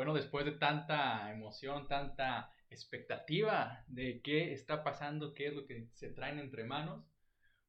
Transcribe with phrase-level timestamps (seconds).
[0.00, 5.88] Bueno, después de tanta emoción, tanta expectativa de qué está pasando, qué es lo que
[5.92, 7.04] se traen entre manos,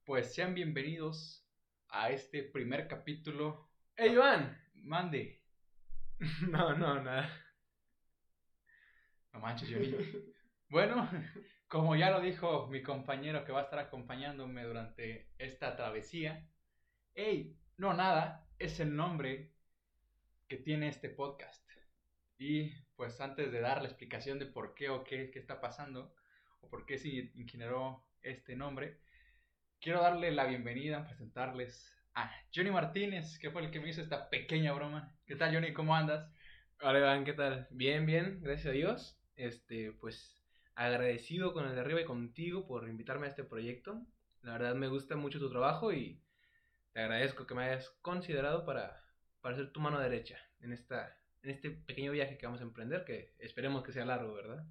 [0.06, 1.46] pues sean bienvenidos
[1.90, 3.70] a este primer capítulo.
[3.98, 4.58] ¡Ey, Iván!
[4.76, 5.44] Mande.
[6.50, 7.30] No, no, nada.
[9.34, 9.94] No manches, Johnny.
[10.70, 11.10] bueno,
[11.68, 16.48] como ya lo dijo mi compañero que va a estar acompañándome durante esta travesía,
[17.14, 17.58] ¡Ey!
[17.76, 19.52] No, nada, es el nombre
[20.48, 21.71] que tiene este podcast.
[22.42, 26.16] Y pues antes de dar la explicación de por qué o qué, qué está pasando,
[26.62, 29.00] o por qué se generó este nombre,
[29.80, 34.28] quiero darle la bienvenida, presentarles a Johnny Martínez, que fue el que me hizo esta
[34.32, 35.16] pequeña broma.
[35.28, 35.72] ¿Qué tal, Johnny?
[35.72, 36.34] ¿Cómo andas?
[36.82, 37.68] Hola, Iván, ¿qué tal?
[37.70, 39.22] Bien, bien, gracias a Dios.
[39.36, 44.04] Este, pues agradecido con el de arriba y contigo por invitarme a este proyecto.
[44.42, 46.20] La verdad me gusta mucho tu trabajo y
[46.94, 49.00] te agradezco que me hayas considerado para,
[49.42, 53.06] para ser tu mano derecha en, esta, en este pequeño viaje que vamos a emprender,
[53.06, 54.66] que esperemos que sea largo, ¿verdad?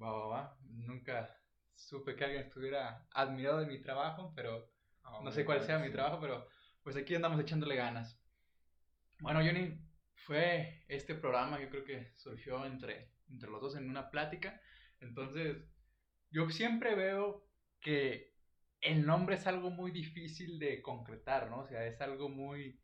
[0.00, 0.58] Va, va, va.
[0.62, 1.36] Nunca
[1.74, 4.70] supe que alguien estuviera admirado de mi trabajo, pero
[5.08, 6.46] Oh, no sé cuál sea mi trabajo, pero
[6.82, 8.20] pues aquí andamos echándole ganas.
[9.20, 9.78] Bueno, Johnny,
[10.14, 14.60] fue este programa, yo creo que surgió entre, entre los dos en una plática.
[15.00, 15.56] Entonces,
[16.30, 17.48] yo siempre veo
[17.80, 18.34] que
[18.80, 21.60] el nombre es algo muy difícil de concretar, ¿no?
[21.60, 22.80] O sea, es algo muy,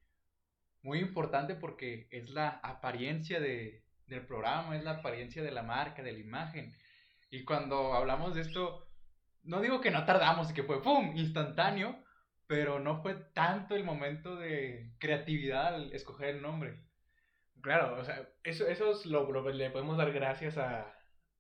[0.83, 6.03] muy importante porque es la apariencia de, del programa, es la apariencia de la marca,
[6.03, 6.75] de la imagen.
[7.31, 8.89] Y cuando hablamos de esto,
[9.43, 11.17] no digo que no tardamos y que fue ¡pum!
[11.17, 12.03] instantáneo,
[12.47, 16.85] pero no fue tanto el momento de creatividad al escoger el nombre.
[17.63, 20.93] Claro, o sea, eso, eso es lo, lo le podemos dar gracias a,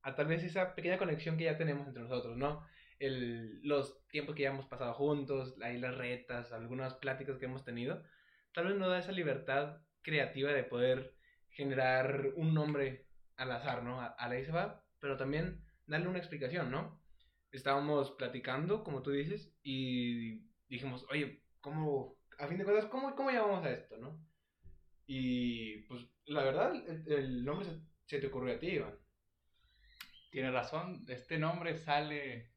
[0.02, 2.64] a tal vez esa pequeña conexión que ya tenemos entre nosotros, ¿no?
[2.98, 7.64] El, los tiempos que ya hemos pasado juntos, ahí las retas, algunas pláticas que hemos
[7.64, 8.02] tenido,
[8.52, 11.14] tal vez nos da esa libertad creativa de poder
[11.50, 14.00] generar un nombre al azar, ¿no?
[14.00, 17.00] A, la va, pero también darle una explicación, ¿no?
[17.50, 23.30] Estábamos platicando, como tú dices, y dijimos, oye, ¿cómo, a fin de cuentas, cómo, cómo
[23.30, 24.18] llamamos a esto, no?
[25.06, 28.98] Y pues la verdad, el, el nombre se, se, te ocurrió a ti, Iván.
[30.30, 32.51] Tienes razón, este nombre sale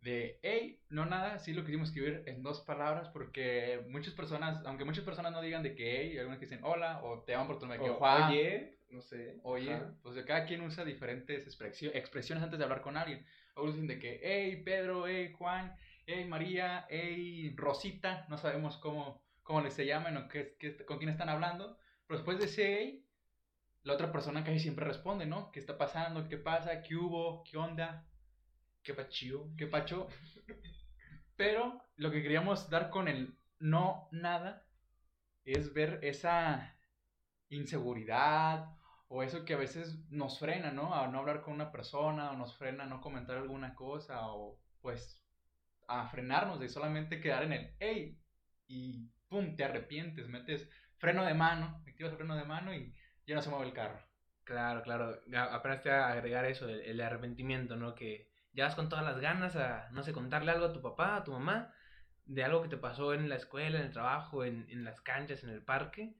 [0.00, 4.84] de, hey, no nada, sí lo quisimos escribir en dos palabras porque muchas personas, aunque
[4.84, 7.58] muchas personas no digan de que hey, algunos que dicen hola o te llaman por
[7.58, 9.94] tu nombre, que Juan, oye, no sé, oye, ajá.
[10.02, 13.26] pues cada quien usa diferentes expresiones antes de hablar con alguien.
[13.54, 19.22] Algunos dicen de que hey, Pedro, hey, Juan, hey María, hey Rosita, no sabemos cómo,
[19.42, 22.78] cómo les se llaman o qué, qué, con quién están hablando, pero después de ese
[22.78, 23.06] hey,
[23.82, 25.50] la otra persona casi siempre responde, ¿no?
[25.52, 26.26] ¿Qué está pasando?
[26.28, 26.82] ¿Qué pasa?
[26.82, 27.44] ¿Qué hubo?
[27.44, 28.06] ¿Qué onda?
[28.82, 29.50] ¿Qué pachío?
[29.56, 30.08] ¿Qué pacho?
[31.36, 34.66] pero lo que queríamos dar con el no nada
[35.44, 36.76] es ver esa
[37.48, 38.76] inseguridad
[39.08, 40.94] o eso que a veces nos frena, ¿no?
[40.94, 44.58] A no hablar con una persona o nos frena a no comentar alguna cosa o
[44.80, 45.20] pues
[45.88, 48.18] a frenarnos de solamente quedar en el hey
[48.68, 50.68] y pum, te arrepientes, metes
[50.98, 52.94] freno de mano, activas el freno de mano y
[53.26, 54.00] ya no se mueve el carro.
[54.44, 55.20] Claro, claro,
[55.52, 57.94] apenas te a agregar eso, el, el, arrepentimiento, ¿no?
[57.94, 61.16] Que ya vas con todas las ganas a, no sé, contarle algo a tu papá,
[61.16, 61.72] a tu mamá,
[62.24, 65.44] de algo que te pasó en la escuela, en el trabajo, en, en las canchas,
[65.44, 66.14] en el parque,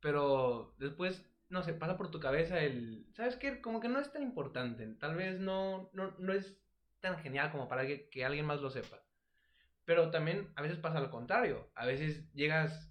[0.00, 3.60] pero después, no sé, pasa por tu cabeza el, ¿sabes qué?
[3.60, 6.56] Como que no es tan importante, tal vez no, no, no es
[7.00, 9.04] tan genial como para que, que alguien más lo sepa.
[9.84, 11.70] Pero también a veces pasa lo contrario.
[11.74, 12.90] A veces llegas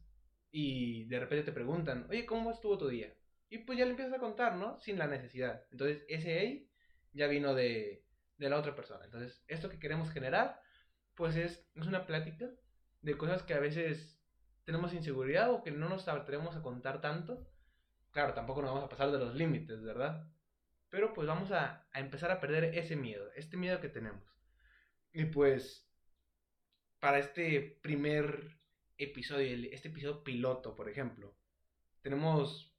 [0.52, 3.14] y de repente te preguntan, oye, ¿cómo estuvo tu día?
[3.50, 4.80] Y pues ya le empiezas a contar, ¿no?
[4.80, 5.66] Sin la necesidad.
[5.72, 6.70] Entonces, ese hey
[7.14, 8.06] ya vino de,
[8.38, 9.06] de la otra persona.
[9.06, 10.62] Entonces, esto que queremos generar,
[11.16, 12.50] pues es, es una plática
[13.02, 14.20] de cosas que a veces
[14.64, 17.48] tenemos inseguridad o que no nos atrevemos a contar tanto.
[18.12, 20.28] Claro, tampoco nos vamos a pasar de los límites, ¿verdad?
[20.90, 24.24] Pero pues vamos a, a empezar a perder ese miedo, este miedo que tenemos.
[25.12, 25.90] Y pues
[27.00, 28.58] para este primer
[28.98, 31.36] episodio, este episodio piloto, por ejemplo,
[32.02, 32.74] tenemos,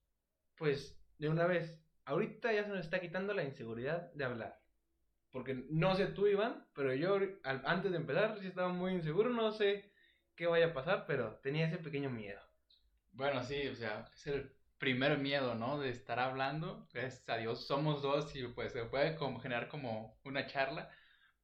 [0.57, 4.64] pues, de una vez, ahorita ya se nos está quitando la inseguridad de hablar.
[5.35, 9.29] Porque no sé tú, Iván, pero yo al, antes de empezar sí estaba muy inseguro,
[9.31, 9.91] no sé
[10.35, 12.41] qué vaya a pasar, pero tenía ese pequeño miedo.
[13.13, 15.81] Bueno, sí, o sea, es el primer miedo, ¿no?
[15.81, 16.89] De estar hablando.
[16.93, 20.89] Gracias a Dios somos dos y pues se puede como generar como una charla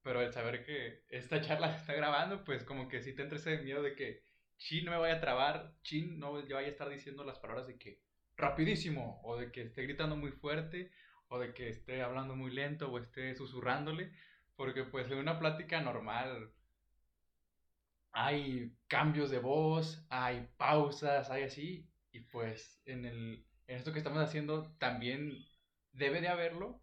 [0.02, 3.38] pero el saber que esta charla se está grabando, pues como que sí te entra
[3.38, 4.22] ese miedo de que
[4.56, 7.66] chin no me vaya a trabar, chin no yo vaya a estar diciendo las palabras
[7.66, 8.00] de que
[8.36, 10.90] rapidísimo, o de que esté gritando muy fuerte,
[11.30, 14.12] o de que esté hablando muy lento, o esté susurrándole,
[14.56, 16.52] porque pues en una plática normal
[18.12, 23.98] hay cambios de voz, hay pausas, hay así, y pues en el en esto que
[23.98, 25.46] estamos haciendo también
[25.92, 26.80] debe de haberlo,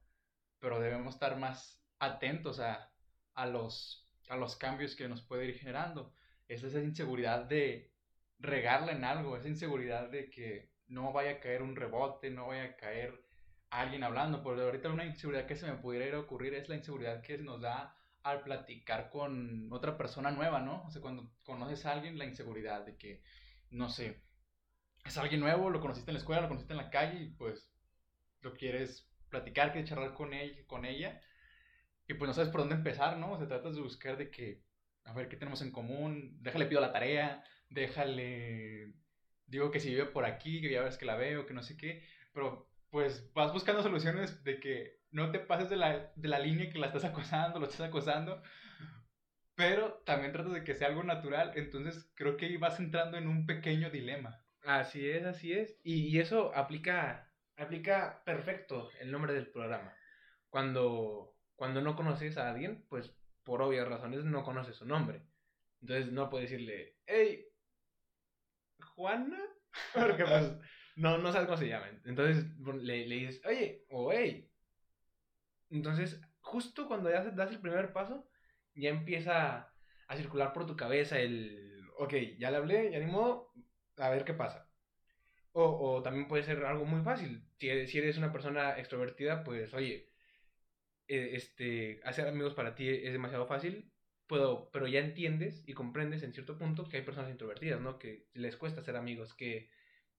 [0.59, 2.89] pero debemos estar más atentos a,
[3.33, 6.13] a, los, a los cambios que nos puede ir generando.
[6.47, 7.91] Es esa inseguridad de
[8.39, 12.63] regarla en algo, esa inseguridad de que no vaya a caer un rebote, no vaya
[12.63, 13.26] a caer
[13.69, 14.43] alguien hablando.
[14.43, 17.37] Porque ahorita una inseguridad que se me pudiera ir a ocurrir es la inseguridad que
[17.37, 20.83] nos da al platicar con otra persona nueva, ¿no?
[20.83, 23.23] O sea, cuando conoces a alguien, la inseguridad de que,
[23.69, 24.21] no sé,
[25.05, 27.71] es alguien nuevo, lo conociste en la escuela, lo conociste en la calle y pues
[28.41, 31.21] lo quieres platicar, quieres charlar con él, con ella
[32.07, 33.37] y pues no sabes por dónde empezar, ¿no?
[33.37, 34.63] Se trata de buscar de que,
[35.03, 36.37] a ver, ¿qué tenemos en común?
[36.41, 38.93] Déjale pido la tarea, déjale,
[39.45, 41.75] digo que si vive por aquí, que ya ves que la veo, que no sé
[41.75, 42.03] qué,
[42.33, 46.69] pero pues vas buscando soluciones de que no te pases de la, de la línea
[46.69, 48.41] que la estás acosando, lo estás acosando,
[49.55, 53.27] pero también tratas de que sea algo natural, entonces creo que ahí vas entrando en
[53.27, 54.41] un pequeño dilema.
[54.63, 59.93] Así es, así es, y, y eso aplica, aplica perfecto el nombre del programa.
[60.49, 65.21] Cuando, cuando no conoces a alguien, pues por obvias razones no conoces su nombre.
[65.81, 67.45] Entonces no puedes decirle, hey,
[68.95, 69.39] Juana,
[69.93, 70.53] porque pues
[70.97, 71.87] no, no sabes cómo se llama.
[72.05, 72.45] Entonces
[72.81, 74.49] le, le dices, oye, o hey.
[75.69, 78.27] Entonces, justo cuando ya das el primer paso,
[78.75, 79.73] ya empieza
[80.07, 83.51] a circular por tu cabeza el, ok, ya le hablé, ya ni modo,
[83.97, 84.69] a ver qué pasa.
[85.53, 85.63] O,
[85.97, 87.43] o también puede ser algo muy fácil.
[87.59, 90.09] Si eres, si eres una persona extrovertida, pues, oye,
[91.07, 93.91] eh, este, hacer amigos para ti es demasiado fácil,
[94.27, 97.99] puedo, pero ya entiendes y comprendes en cierto punto que hay personas introvertidas, ¿no?
[97.99, 99.69] Que les cuesta ser amigos, que,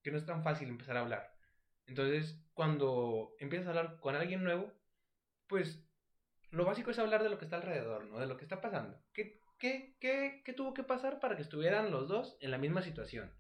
[0.03, 1.33] que no es tan fácil empezar a hablar.
[1.87, 4.73] Entonces, cuando empiezas a hablar con alguien nuevo,
[5.47, 5.85] pues
[6.50, 8.19] lo básico es hablar de lo que está alrededor, ¿no?
[8.19, 9.03] De lo que está pasando.
[9.12, 12.83] ¿Qué, qué, qué, qué tuvo que pasar para que estuvieran los dos en la misma
[12.83, 13.33] situación?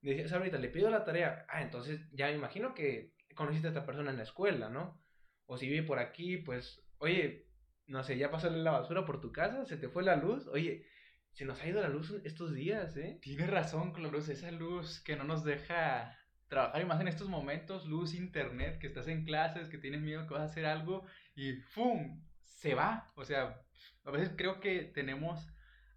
[0.00, 1.46] Decías ahorita, le pido la tarea.
[1.48, 5.00] Ah, entonces ya me imagino que conociste a esta persona en la escuela, ¿no?
[5.46, 7.46] O si vive por aquí, pues, oye,
[7.86, 10.86] no sé, ya pasó la basura por tu casa, se te fue la luz, oye,
[11.32, 13.18] se nos ha ido la luz estos días, ¿eh?
[13.22, 16.16] Tienes razón, luz esa luz que no nos deja
[16.48, 20.26] trabajar y más en estos momentos, luz, internet, que estás en clases, que tienes miedo
[20.26, 22.22] que vas a hacer algo y ¡fum!
[22.44, 23.10] se va.
[23.16, 23.60] O sea,
[24.04, 25.48] a veces creo que tenemos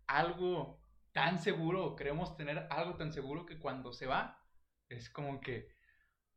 [0.07, 4.41] algo tan seguro, creemos tener algo tan seguro que cuando se va,
[4.89, 5.67] es como que,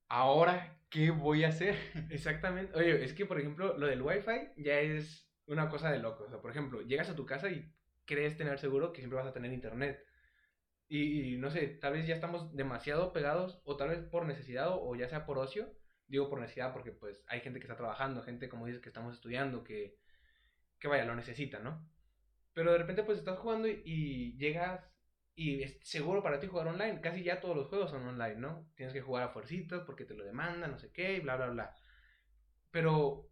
[0.09, 1.77] ahora, ¿qué voy a hacer?
[2.11, 2.77] Exactamente.
[2.77, 6.25] Oye, es que, por ejemplo, lo del Wi-Fi ya es una cosa de loco.
[6.25, 7.73] O sea, por ejemplo, llegas a tu casa y
[8.09, 10.03] crees tener seguro que siempre vas a tener internet.
[10.89, 14.97] Y, no sé, tal vez ya estamos demasiado pegados, o tal vez por necesidad, o,
[14.97, 15.71] ya sea por ocio.
[16.07, 19.15] Digo por necesidad porque pues hay gente que está trabajando, gente como dices que estamos
[19.15, 19.99] estudiando, que,
[20.81, 21.87] que vaya, lo necesita, ¿no?
[22.55, 24.91] Pero de repente pues estás jugando y, llegas
[25.35, 27.03] y es seguro para ti jugar online.
[27.03, 28.73] Casi ya todos los juegos son online, ¿no?
[28.75, 31.51] Tienes que jugar a fuercitas porque te lo demandan, no sé qué, y bla, bla,
[31.51, 31.75] bla.
[32.71, 33.29] Pero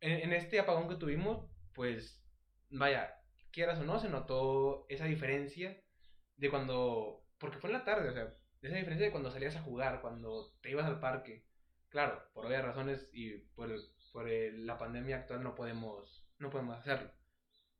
[0.00, 2.22] en, este apagón que tuvimos, pues,
[2.70, 3.14] vaya,
[3.56, 5.82] quieras o no, se notó esa diferencia
[6.36, 9.62] de cuando, porque fue en la tarde, o sea, esa diferencia de cuando salías a
[9.62, 11.46] jugar, cuando te ibas al parque.
[11.88, 13.74] Claro, por obvias razones y por,
[14.12, 17.10] por la pandemia actual no podemos, no podemos hacerlo.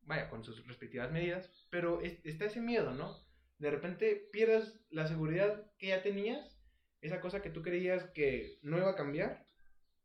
[0.00, 3.14] Vaya, con sus respectivas medidas, pero está ese miedo, ¿no?
[3.58, 6.58] De repente pierdes la seguridad que ya tenías,
[7.02, 9.44] esa cosa que tú creías que no iba a cambiar,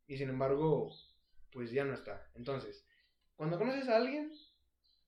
[0.06, 0.92] y sin embargo
[1.54, 2.30] pues ya no está.
[2.36, 2.86] Entonces,
[3.38, 4.34] cuando conoces a alguien,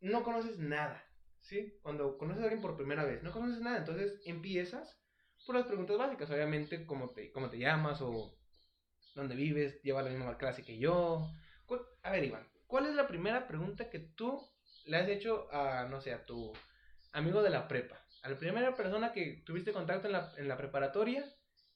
[0.03, 1.03] no conoces nada,
[1.41, 1.79] ¿sí?
[1.81, 5.00] Cuando conoces a alguien por primera vez, no conoces nada, entonces empiezas
[5.45, 8.38] por las preguntas básicas, obviamente, cómo te, cómo te llamas o
[9.15, 11.29] dónde vives, lleva la misma clase que yo.
[12.03, 14.41] A ver, Iván, ¿cuál es la primera pregunta que tú
[14.86, 16.53] le has hecho a, no sé, a tu
[17.13, 17.98] amigo de la prepa?
[18.24, 21.25] A la primera persona que tuviste contacto en la, en la preparatoria,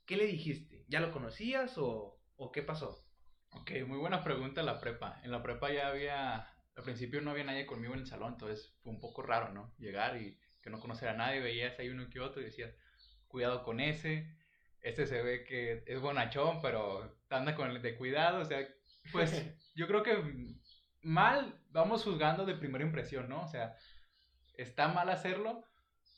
[0.06, 0.86] ¿qué le dijiste?
[0.88, 3.04] ¿Ya lo conocías o, o qué pasó?
[3.52, 5.20] Ok, muy buena pregunta la prepa.
[5.24, 8.74] En la prepa ya había, al principio no había nadie conmigo en el salón, entonces
[8.84, 9.74] fue un poco raro, ¿no?
[9.80, 12.74] Llegar y que no conocer a nadie, veías ahí uno que otro y decías,
[13.28, 14.32] cuidado con ese,
[14.82, 18.68] este se ve que es bonachón, pero anda con el de cuidado, o sea,
[19.12, 19.32] pues
[19.76, 20.56] yo creo que
[21.02, 23.42] mal vamos juzgando de primera impresión, ¿no?
[23.42, 23.76] O sea,
[24.54, 25.64] está mal hacerlo,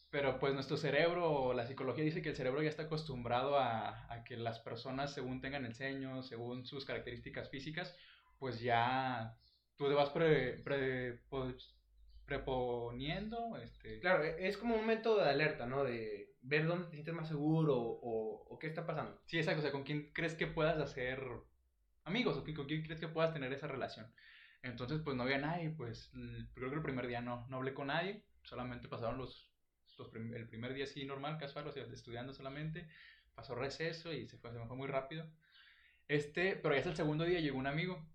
[0.10, 4.36] pero pues nuestro cerebro, la psicología dice que el cerebro ya está acostumbrado a, que
[4.36, 7.96] las personas, según tengan el ceño, según sus características físicas,
[8.38, 9.38] pues ya
[9.79, 10.62] tú te vas pre,
[11.29, 11.74] pues,
[12.25, 13.57] preponiendo.
[13.57, 14.00] Este...
[14.01, 15.86] Claro, e, es como un método de alerta, ¿no?
[15.86, 19.19] De ver dónde te sientes más seguro o, o qué está pasando.
[19.25, 19.59] Sí, exacto.
[19.59, 21.25] O sea, con quién crees que puedas hacer
[22.03, 24.13] amigos o con quién crees que puedas tener esa relación.
[24.63, 26.12] Entonces, pues no había nadie, pues
[26.53, 29.50] creo que el primer día no, no hablé con nadie, solamente pasaron los
[30.13, 32.88] el primer día sí normal, casual, o sea, estudiando solamente.
[33.36, 35.29] pasó receso y se, fue, se me fue muy rápido.
[36.07, 38.05] Este, pero ya es el segundo día, llegó un amigo.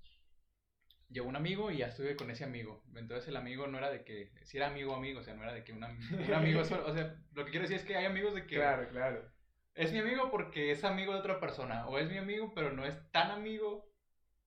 [1.15, 2.83] Llegó un amigo y ya estuve con ese amigo.
[2.97, 5.55] Entonces el amigo no era de que, si era amigo amigo, o sea, no era
[5.55, 8.05] de que un, un amigo solo, o sea, lo que quiero decir es que hay
[8.05, 8.57] amigos de que...
[8.57, 9.33] Claro, claro.
[9.77, 12.85] Es mi amigo porque es amigo de otra persona, o es mi amigo pero no
[12.85, 13.89] es tan amigo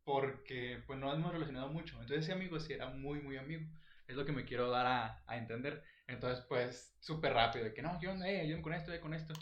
[0.03, 2.01] porque pues no hemos relacionado mucho.
[2.01, 3.63] Entonces ese amigo sí era muy, muy amigo.
[4.05, 5.83] Es lo que me quiero dar a, a entender.
[6.05, 9.33] Entonces pues súper rápido, de que no, yo, eh, yo con esto, yo con esto.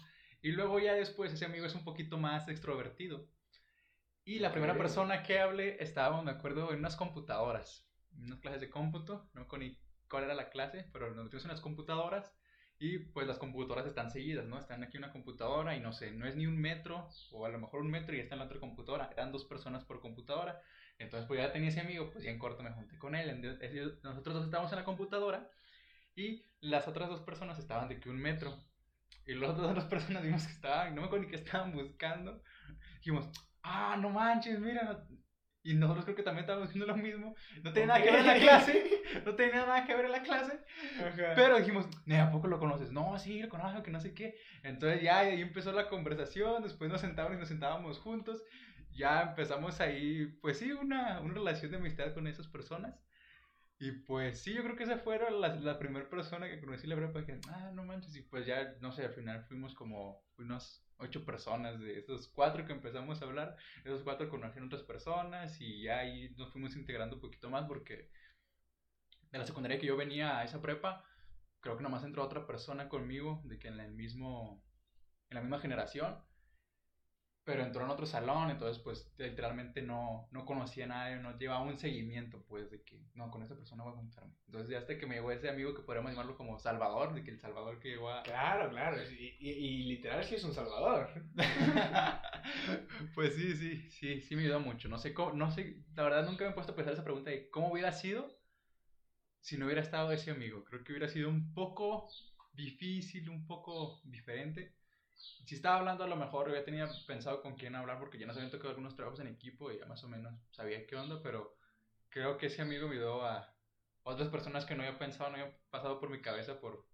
[0.43, 3.27] Y luego ya después ese amigo es un poquito más extrovertido.
[4.27, 8.59] Y la primera persona que hablé estaba, me acuerdo, en unas computadoras, en unas clases
[8.59, 9.77] de cómputo, no con ni
[10.09, 12.33] cuál era la clase, pero nos metimos en las computadoras
[12.79, 14.57] y pues las computadoras están seguidas, ¿no?
[14.57, 17.59] Están aquí una computadora y no sé, no es ni un metro, o a lo
[17.59, 20.59] mejor un metro y está en la otra computadora, eran dos personas por computadora.
[20.97, 24.03] Entonces pues ya tenía ese amigo, pues ya en corto me junté con él, entonces,
[24.03, 25.47] nosotros dos estábamos en la computadora
[26.15, 28.57] y las otras dos personas estaban de que un metro.
[29.27, 32.41] Y las otras dos personas vimos que estaban, no me acuerdo ni qué estaban buscando.
[32.97, 33.29] Dijimos,
[33.65, 35.05] ah, no manches, mira.
[35.63, 37.35] Y nosotros creo que también estábamos haciendo lo mismo.
[37.63, 38.83] No tenía nada que ver en la clase.
[39.25, 40.59] No tenía nada que ver en la clase.
[40.99, 41.33] Ajá.
[41.35, 42.91] Pero dijimos, "Ne, ¿a poco lo conoces?
[42.91, 44.35] No, sí, lo conozco, que no sé qué.
[44.61, 46.61] Entonces ya ahí empezó la conversación.
[46.63, 48.43] Después nos sentábamos y nos sentábamos juntos.
[48.91, 52.95] Ya empezamos ahí, pues sí, una, una relación de amistad con esas personas.
[53.79, 56.95] Y pues sí, yo creo que esa fue la, la primera persona que conocí la
[56.95, 60.84] prepa que, ah, no manches, y pues ya, no sé, al final fuimos como unas
[60.97, 65.83] ocho personas de esos cuatro que empezamos a hablar, esos cuatro conocieron otras personas y
[65.83, 68.09] ya ahí nos fuimos integrando un poquito más porque
[69.31, 71.03] de la secundaria que yo venía a esa prepa,
[71.59, 74.63] creo que nomás entró otra persona conmigo, de que en el mismo,
[75.29, 76.17] en la misma generación,
[77.45, 81.61] pero entró en otro salón, entonces pues literalmente no, no conocía a nadie, no llevaba
[81.63, 84.33] un seguimiento pues de que no, con esta persona voy a juntarme.
[84.47, 87.31] Entonces ya hasta que me llegó ese amigo que podríamos llamarlo como Salvador, de que
[87.31, 88.23] el Salvador que llegó a...
[88.23, 88.97] Claro, claro.
[89.11, 91.09] Y, y- y literal sí es un salvador.
[93.15, 94.89] pues sí, sí, sí, sí me ayudó mucho.
[94.89, 97.29] No sé cómo, no sé, la verdad nunca me he puesto a pensar esa pregunta
[97.31, 98.27] de cómo hubiera sido
[99.41, 100.63] si no hubiera estado ese amigo.
[100.65, 102.07] Creo que hubiera sido un poco
[102.53, 104.73] difícil, un poco diferente.
[105.45, 108.35] Si estaba hablando a lo mejor, ya tenía pensado con quién hablar porque ya nos
[108.35, 111.57] habían tocado algunos trabajos en equipo y ya más o menos sabía qué onda, pero
[112.09, 113.53] creo que ese amigo me ayudó a
[114.03, 116.87] otras personas que no había pensado, no había pasado por mi cabeza por...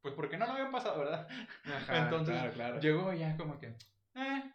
[0.00, 1.28] Pues porque no lo habían pasado, ¿verdad?
[1.64, 2.80] Ajá, Entonces, claro, claro.
[2.80, 3.74] Llegó ya como que,
[4.14, 4.52] eh,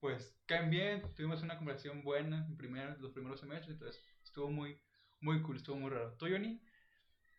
[0.00, 4.78] pues caen bien, tuvimos una conversación buena en primer, los primeros semestres, entonces estuvo muy,
[5.20, 6.12] muy cool, estuvo muy raro.
[6.14, 6.60] ¿Tú, Johnny?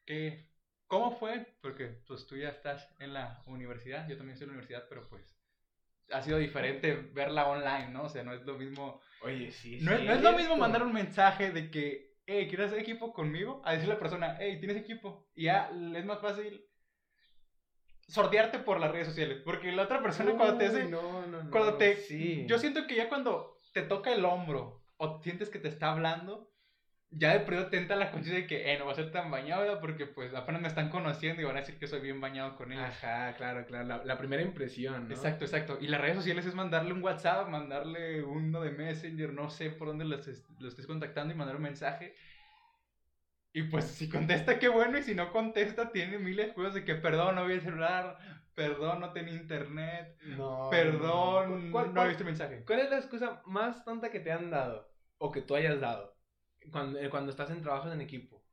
[0.05, 0.49] ¿Qué,
[0.87, 1.45] ¿Cómo fue?
[1.61, 5.07] Porque pues tú ya estás en la universidad, yo también estoy en la universidad, pero
[5.09, 5.37] pues
[6.11, 8.03] ha sido diferente verla online, ¿no?
[8.03, 10.55] O sea, no es lo mismo, Oye, sí, no, es- sí, no es lo mismo
[10.55, 13.61] mandar un mensaje de que, hey, ¿quieres hacer equipo conmigo?
[13.65, 15.27] A decirle a la persona, hey, ¿tienes equipo?
[15.35, 16.65] Y ya es más fácil
[18.07, 21.51] sortearte por las redes sociales, porque la otra persona cuando te hace no, no, no,
[21.51, 22.45] cuando te sí.
[22.47, 26.49] yo siento que ya cuando te toca el hombro o sientes que te está hablando
[27.09, 29.31] ya de pronto te entra la conciencia de que eh, no va a ser tan
[29.31, 29.79] bañado ¿verdad?
[29.79, 32.71] porque pues apenas me están conociendo y van a decir que soy bien bañado con
[32.71, 33.85] ellos Ajá, claro, claro.
[33.85, 35.13] La, la primera impresión, ¿no?
[35.15, 39.49] exacto exacto y las redes sociales es mandarle un WhatsApp mandarle uno de Messenger no
[39.49, 42.13] sé por dónde los es- lo estés contactando y mandar un mensaje
[43.53, 46.83] y pues si contesta qué bueno y si no contesta tiene miles de cosas de
[46.83, 48.17] que perdón no vi el celular
[48.53, 50.67] perdón no tenía internet No.
[50.69, 54.31] perdón ¿Cuál, no cuál- viste el mensaje cuál es la excusa más tonta que te
[54.31, 54.91] han dado?
[55.19, 56.16] O que tú hayas dado.
[56.71, 58.43] Cuando, eh, cuando estás en trabajos en equipo.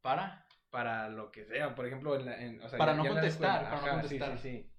[0.00, 1.74] para Para lo que sea.
[1.74, 3.86] Por ejemplo, en la, en- o sea, Para ya- no ya contestar, para no Ajá,
[3.86, 4.38] sí, contestar.
[4.38, 4.72] Sí, sí,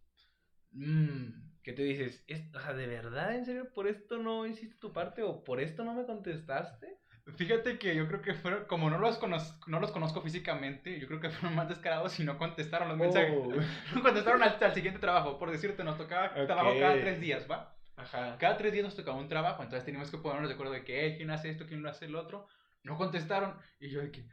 [0.71, 3.35] Mm, Que tú dices, "Es- o sea, ¿de verdad?
[3.35, 3.73] ¿En serio?
[3.73, 5.21] ¿Por esto no hiciste tu parte?
[5.23, 6.97] ¿O por esto no me contestaste?
[7.35, 11.07] Fíjate que yo creo que fueron, como no los, conozco, no los conozco físicamente, yo
[11.07, 13.33] creo que fueron más descarados y no contestaron los mensajes.
[13.35, 13.49] Oh.
[13.95, 15.37] No contestaron al, al siguiente trabajo.
[15.37, 16.45] Por decirte, nos tocaba Ok.
[16.45, 17.76] trabajo cada tres días, ¿va?
[17.97, 18.37] Ajá.
[18.37, 21.07] Cada tres días nos tocaba un trabajo, entonces teníamos que ponernos de acuerdo de que,
[21.07, 21.65] "Eh, ¿quién hace esto?
[21.65, 22.47] ¿Quién lo hace el otro?
[22.83, 23.59] No contestaron.
[23.79, 24.27] Y yo de que,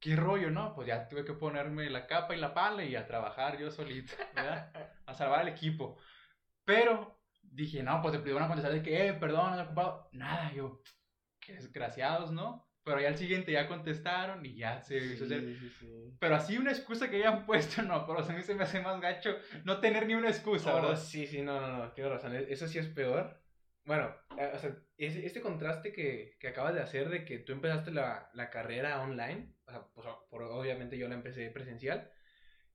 [0.00, 0.74] ¿qué rollo, no?
[0.74, 4.12] Pues ya tuve que ponerme la capa y la pala y a trabajar yo solito,
[4.34, 4.72] ¿verdad?
[5.06, 5.98] A salvar al equipo.
[6.64, 10.08] Pero dije, no, pues te van a contestar de que, eh, perdón, no ocupado.
[10.12, 10.82] Nada, yo,
[11.40, 12.69] qué desgraciados, ¿no?
[12.84, 15.40] Pero ya al siguiente ya contestaron y ya se hizo hacer.
[15.40, 15.86] Sí, sí, sí.
[16.18, 19.00] Pero así una excusa que hayan puesto, no, pero a mí se me hace más
[19.00, 20.96] gacho no tener ni una excusa, Oh, ¿verdad?
[20.96, 22.34] sí, sí, no, no, no, tienes razón.
[22.34, 23.38] e- Eso sí es peor.
[23.84, 27.90] Bueno, eh, o sea, este contraste que, que acabas de hacer de que tú empezaste
[27.90, 32.10] la, la carrera online, o sea, pues, o- por, obviamente yo la empecé presencial,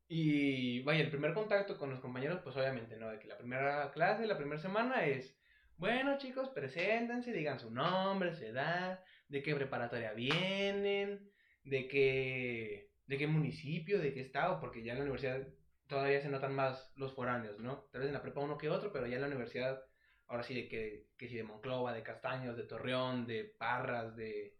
[0.08, 3.10] y vaya, el primer contacto con los compañeros, pues obviamente, ¿no?
[3.10, 5.36] De que la primera clase, la primera semana es,
[5.78, 11.32] bueno chicos, preséntense, digan su nombre, su edad, de qué preparatoria vienen,
[11.63, 15.48] de qué, de qué municipio, de qué estado, porque ya en la universidad
[15.88, 17.88] todavía se notan más los foráneos, ¿no?
[17.91, 19.82] Tal vez en la prepa uno que otro, pero ya en la universidad,
[20.27, 24.55] ahora sí, de que, que si de Monclova, de Castaños, de Torreón, de Parras, de,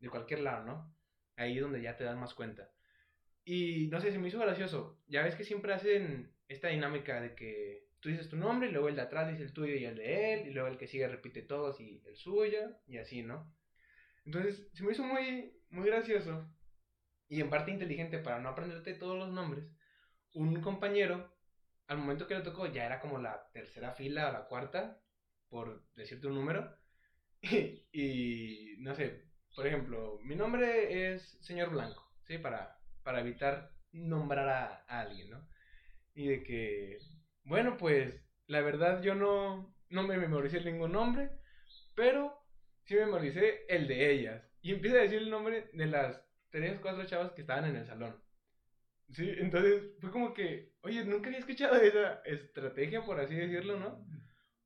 [0.00, 0.94] de cualquier lado, ¿no?
[1.36, 2.70] Ahí es donde ya te das más cuenta.
[3.44, 5.00] Y no sé, se me hizo gracioso.
[5.06, 8.96] Ya ves que siempre hacen esta dinámica de que tú dices tu nombre luego el
[8.96, 11.42] de atrás dice el tuyo y el de él, y luego el que sigue repite
[11.42, 13.52] todos y el suyo, y así, ¿no?
[14.28, 16.46] Entonces, se me hizo muy, muy gracioso
[17.30, 19.64] y en parte inteligente para no aprenderte todos los nombres.
[20.34, 21.34] Un compañero,
[21.86, 25.00] al momento que le tocó, ya era como la tercera fila o la cuarta,
[25.48, 26.76] por decirte un número.
[27.92, 29.24] Y, no sé,
[29.56, 32.36] por ejemplo, mi nombre es señor Blanco, ¿sí?
[32.36, 35.48] Para, para evitar nombrar a, a alguien, ¿no?
[36.14, 36.98] Y de que,
[37.44, 41.30] bueno, pues la verdad yo no, no me memoricé ningún nombre,
[41.94, 42.38] pero
[42.88, 44.42] sí memoricé el de ellas.
[44.62, 47.86] Y empieza a decir el nombre de las tres, cuatro chavas que estaban en el
[47.86, 48.16] salón.
[49.10, 54.04] Sí, entonces fue como que, oye, nunca había escuchado esa estrategia, por así decirlo, ¿no?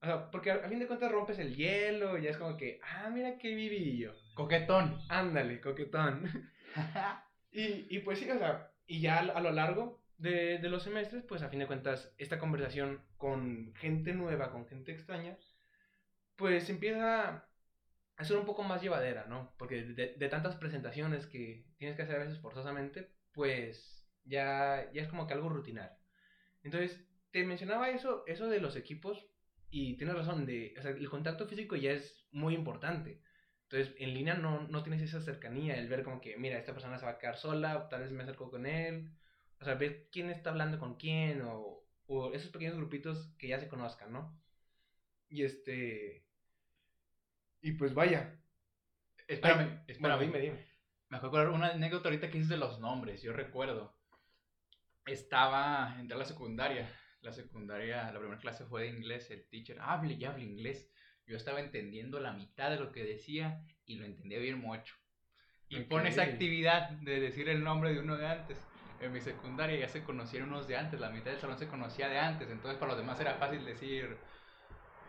[0.01, 2.81] O sea, porque a, fin de cuentas rompes el hielo y ya es como que,
[2.83, 4.15] ah, mira qué vivillo.
[4.35, 4.99] Coquetón.
[5.09, 6.51] Ándale, coquetón.
[7.53, 11.25] y, y pues sí, o sea, y ya a, lo largo de, de, los semestres,
[11.25, 15.37] pues a fin de cuentas, esta conversación con gente nueva, con gente extraña,
[16.37, 17.47] pues empieza
[18.23, 19.55] a ser un poco más llevadera, ¿no?
[19.59, 25.03] Porque de, de tantas presentaciones que tienes que hacer a veces forzosamente, pues ya, ya
[25.03, 25.97] es como que algo rutinario.
[26.63, 29.27] Entonces, te mencionaba eso, eso de los equipos
[29.71, 33.23] y tienes razón, de, o sea, el contacto físico ya es muy importante.
[33.65, 36.99] Entonces, en línea no, no tienes esa cercanía, el ver como que, mira, esta persona
[36.99, 39.11] se va a quedar sola, tal vez me acerco con él,
[39.61, 43.59] o sea, ver quién está hablando con quién, o, o esos pequeños grupitos que ya
[43.59, 44.39] se conozcan, ¿no?
[45.31, 46.27] Y este...
[47.63, 48.39] Y pues vaya.
[49.27, 50.01] Espérame, espérame.
[50.01, 50.67] Bueno, dime, dime.
[51.09, 53.95] Me acuerdo una anécdota ahorita que dices de los nombres, yo recuerdo
[55.07, 56.89] estaba, entré a la secundaria.
[57.21, 59.31] La secundaria, la primera clase fue de inglés.
[59.31, 60.91] El teacher, hable y hable inglés.
[61.27, 64.95] Yo estaba entendiendo la mitad de lo que decía y lo entendía bien mucho.
[65.69, 68.59] Y pone esa actividad de decir el nombre de uno de antes.
[69.01, 72.09] En mi secundaria ya se conocieron unos de antes, la mitad del salón se conocía
[72.09, 74.17] de antes, entonces para los demás era fácil decir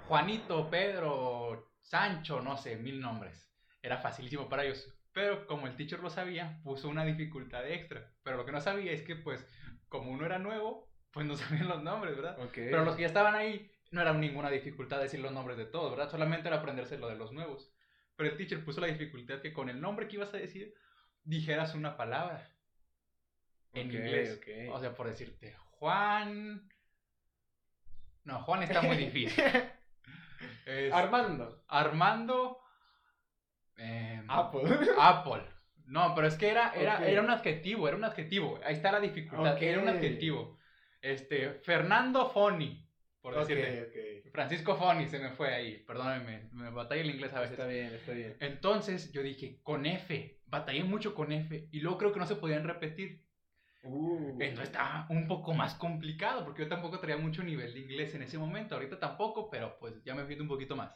[0.08, 3.54] Juanito, Pedro, Sancho, no sé, mil nombres.
[3.82, 4.92] Era facilísimo para ellos.
[5.12, 8.12] Pero como el teacher lo sabía, puso una dificultad extra.
[8.24, 9.48] Pero lo que no sabía es que pues
[9.88, 12.38] como uno era nuevo, pues no sabían los nombres, ¿verdad?
[12.54, 15.92] Pero los que ya estaban ahí, no era ninguna dificultad decir los nombres de todos,
[15.92, 16.10] ¿verdad?
[16.10, 17.72] Solamente era aprenderse lo de los nuevos.
[18.16, 20.74] Pero el teacher puso la dificultad que con el nombre que ibas a decir,
[21.24, 22.50] dijeras una palabra.
[23.74, 24.40] En inglés.
[24.72, 26.70] O sea, por decirte, Juan.
[28.24, 29.44] No, Juan está muy difícil.
[30.92, 31.64] Armando.
[31.68, 32.60] Armando.
[33.78, 34.64] Em, Apple.
[34.98, 35.44] Apple.
[35.86, 38.60] No, pero es que era, era, era un adjetivo, era un adjetivo.
[38.64, 40.58] Ahí está la dificultad, era un adjetivo.
[41.02, 42.88] Este, Fernando Foni,
[43.22, 44.24] por decirte.
[44.32, 47.60] Francisco Foni se me fue ahí, perdóname, me batallé el inglés a veces.
[47.60, 48.38] Está bien, está bien.
[48.40, 52.38] Entonces yo dije, con F, batallé mucho con F, y luego creo que no se
[52.38, 53.23] podían repetir.
[53.84, 54.38] Uh.
[54.40, 58.24] Entonces estaba un poco más complicado, porque yo tampoco traía mucho nivel de inglés en
[58.24, 60.96] ese momento, ahorita tampoco, pero pues ya me fiendo un poquito más.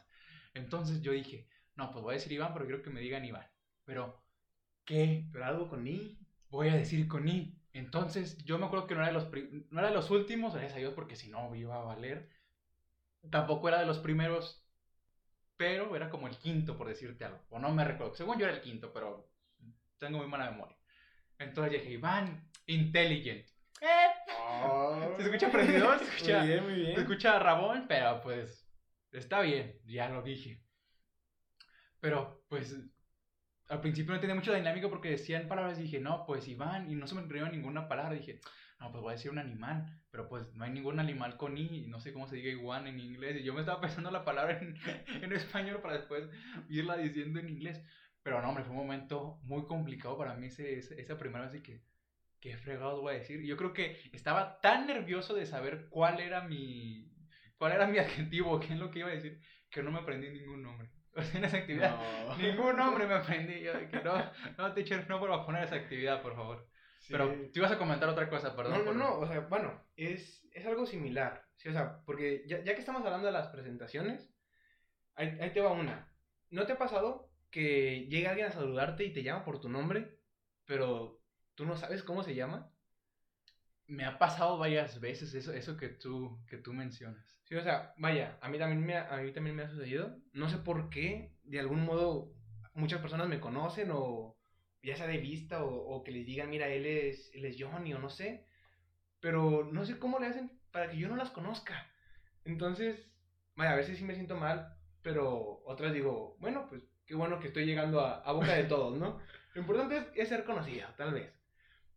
[0.54, 3.46] Entonces yo dije, no, pues voy a decir Iván, pero quiero que me digan Iván.
[3.84, 4.22] Pero
[4.88, 5.28] ¿Qué?
[5.32, 6.18] Pero algo con I.
[6.48, 7.54] Voy a decir con I.
[7.74, 9.28] Entonces, yo me acuerdo que no era de los,
[9.70, 12.30] no era de los últimos, gracias a Dios, porque si no iba a valer.
[13.30, 14.66] Tampoco era de los primeros,
[15.58, 17.38] pero era como el quinto, por decirte algo.
[17.50, 18.14] O no me recuerdo.
[18.14, 19.30] Según yo era el quinto, pero
[19.98, 20.77] tengo muy mala memoria.
[21.38, 23.46] Entonces dije, Iván, intelligent.
[23.80, 25.14] ¿Eh?
[25.16, 26.94] Se escucha prendido, se escucha, muy bien, muy bien.
[26.94, 28.68] se escucha rabón, pero pues
[29.12, 30.62] está bien, ya lo dije.
[32.00, 32.76] Pero pues
[33.68, 36.90] al principio no entendía mucho la dinámica porque decían palabras y dije, no, pues Iván,
[36.90, 38.14] y no se me ocurrió ninguna palabra.
[38.14, 38.40] Dije,
[38.80, 41.86] no, pues voy a decir un animal, pero pues no hay ningún animal con I,
[41.88, 43.40] no sé cómo se diga igual en inglés.
[43.40, 44.76] Y yo me estaba pensando la palabra en,
[45.22, 46.28] en español para después
[46.68, 47.82] irla diciendo en inglés.
[48.22, 51.62] Pero no, hombre, fue un momento muy complicado para mí ese, esa primera vez y
[51.62, 51.82] que,
[52.40, 53.42] ¿qué fregados voy a decir?
[53.42, 57.10] Yo creo que estaba tan nervioso de saber cuál era mi,
[57.56, 60.30] cuál era mi adjetivo, qué es lo que iba a decir, que no me aprendí
[60.30, 60.90] ningún nombre
[61.34, 61.98] en esa actividad.
[62.38, 63.60] Ningún nombre me aprendí.
[63.60, 66.68] Yo que no, no, teacher, no vuelvas a poner esa actividad, por favor.
[67.08, 68.84] Pero tú ibas a comentar otra cosa, perdón.
[68.84, 71.44] No, no, no, o sea, bueno, es, es algo similar.
[71.56, 74.30] Sí, o sea, porque ya, ya, que estamos hablando de las presentaciones,
[75.14, 76.12] ahí, ahí te va una.
[76.50, 80.18] ¿No te ha pasado que llega alguien a saludarte y te llama por tu nombre,
[80.66, 81.20] pero
[81.54, 82.72] tú no sabes cómo se llama?
[83.88, 87.26] Me ha pasado varias veces eso, eso que, tú, que tú mencionas.
[87.44, 90.16] Sí, o sea, vaya, a mí también me ha, a mí también me ha sucedido.
[90.32, 92.34] No sé por qué, de algún modo,
[92.74, 94.36] muchas personas me conocen o
[94.82, 97.94] ya sea de vista o, o que les digan, mira, él es, él es Johnny
[97.94, 98.44] o no sé.
[99.20, 101.86] pero no sé cómo le hacen para que yo no las conozca.
[102.44, 103.10] Entonces,
[103.56, 107.48] vaya, a veces sí me siento mal, pero otras digo, bueno, pues qué bueno que
[107.48, 109.18] estoy llegando a, boca de todos, ¿no?
[109.54, 111.32] Lo importante es, es, ser conocido, tal vez.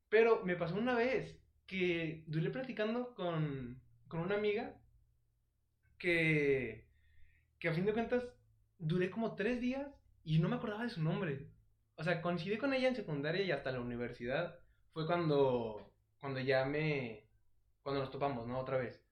[0.09, 4.73] Pero me pasó una vez que duré platicando con, con una amiga
[5.97, 6.87] que,
[7.59, 8.23] que a fin de cuentas
[8.79, 9.87] duré como tres días
[10.23, 11.47] y no me acordaba de su nombre.
[11.95, 14.59] O sea, coincidí con ella en secundaria y hasta la universidad.
[14.93, 17.27] Fue cuando, cuando ya me,
[17.83, 18.59] cuando nos topamos, ¿no?
[18.59, 19.03] Otra vez.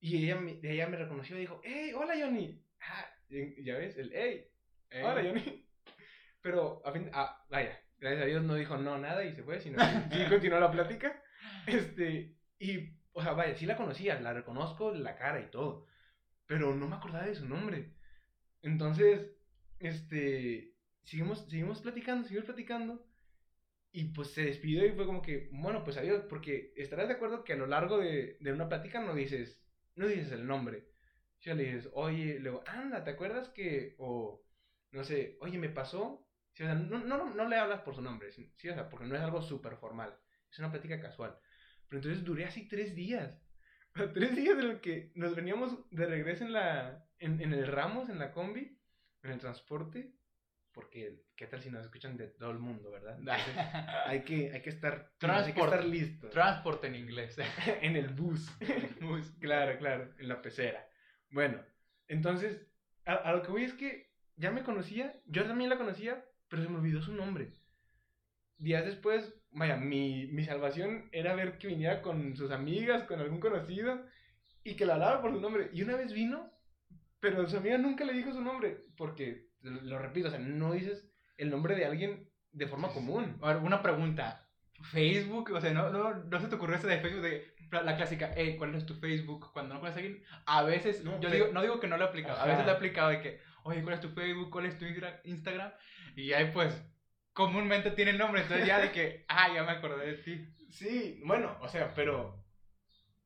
[0.00, 2.60] Y ella, ella me reconoció y dijo, ¡Hey, hola Johnny!
[2.80, 4.50] Ah, ya ves, el ¡Hey!
[4.92, 5.66] Hola Johnny.
[6.40, 9.60] Pero, a fin, ah, vaya, gracias a Dios no dijo no nada y se fue,
[9.60, 11.20] sino que sí continuó la plática.
[11.66, 15.86] Este, y, o sea, vaya, sí la conocía, la reconozco la cara y todo,
[16.46, 17.94] pero no me acordaba de su nombre.
[18.62, 19.28] Entonces,
[19.78, 23.06] este, seguimos, seguimos platicando, seguimos platicando.
[23.92, 27.44] Y pues se despidió y fue como que, bueno, pues adiós, porque estarás de acuerdo
[27.44, 29.60] que a lo largo de, de una plática no dices,
[29.94, 30.86] no dices el nombre.
[31.40, 34.45] Ya le dices, oye, luego, anda, ¿te acuerdas que, o,
[34.92, 36.26] no sé, oye, me pasó?
[36.52, 39.06] Sí, o sea, no, no, no, le hablas por su nombre, sí, o sea, porque
[39.06, 40.18] no es algo súper formal,
[40.50, 41.38] es una plática casual.
[41.88, 43.42] Pero entonces duré así tres días.
[44.14, 48.10] Tres días en los que nos veníamos de regreso en, la, en, en el Ramos,
[48.10, 48.78] en la combi,
[49.22, 50.12] en el transporte,
[50.76, 53.18] porque qué tal si nos escuchan de todo el mundo, ¿verdad?
[54.06, 56.30] hay que, hay que estar, Transport, hay que estar listos.
[56.30, 57.38] Transporte en inglés.
[57.80, 58.46] en el bus.
[59.00, 59.30] bus.
[59.40, 60.86] Claro, claro, en la pecera.
[61.30, 61.64] Bueno,
[62.08, 62.66] entonces,
[63.06, 66.62] a, a, lo que voy es que ya me conocía, yo también la conocía, pero
[66.62, 67.52] se me olvidó su nombre.
[68.58, 73.40] Días después, vaya, mi, mi salvación era ver que viniera con sus amigas, con algún
[73.40, 74.04] conocido,
[74.64, 75.70] y que la hablaba por su nombre.
[75.72, 76.50] Y una vez vino,
[77.20, 81.10] pero su amiga nunca le dijo su nombre, porque lo repito, o sea, no dices
[81.36, 83.38] el nombre de alguien de forma común.
[83.42, 84.42] A ver, una pregunta.
[84.82, 88.32] Facebook, o sea, no, no, no se te ocurrió ese de Facebook de la clásica,
[88.36, 89.50] hey, ¿cuál es tu Facebook?
[89.52, 92.04] Cuando no conoces a alguien, a veces, no, yo digo, no digo que no lo
[92.04, 94.50] he aplicado, a veces lo he aplicado de que, oye, ¿cuál es tu Facebook?
[94.50, 94.84] ¿Cuál es tu
[95.24, 95.72] Instagram?
[96.14, 96.82] Y ahí pues,
[97.32, 100.48] comúnmente tiene el nombre, entonces ya de que, ah, ya me acordé de ti.
[100.70, 102.42] Sí, bueno, o sea, pero,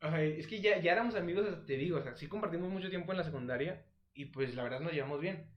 [0.02, 2.90] o sea, es que ya, ya éramos amigos, te digo, o sea, sí compartimos mucho
[2.90, 5.50] tiempo en la secundaria y pues la verdad nos llevamos bien.